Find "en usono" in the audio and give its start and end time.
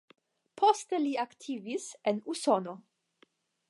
2.13-2.79